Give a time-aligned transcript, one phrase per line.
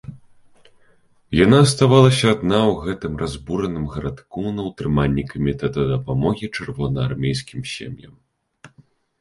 [1.39, 8.13] Яна аставалася адна ў гэтым разбураным гарадку, на ўтрыманні камітэта дапамогі чырвонаармейскім сем'ям.